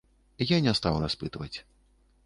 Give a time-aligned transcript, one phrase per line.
[0.51, 1.55] Я не стаў распытваць.